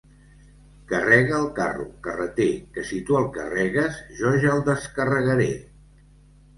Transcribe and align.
Carrega 0.91 1.35
el 1.39 1.45
carro, 1.59 1.85
carreter, 2.09 2.49
que 2.79 2.87
si 2.93 3.03
tu 3.11 3.21
el 3.23 3.31
carregues, 3.39 4.03
jo 4.19 4.35
ja 4.47 4.53
el 4.59 4.69
descarregaré. 4.75 5.51